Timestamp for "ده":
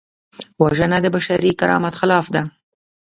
2.35-2.43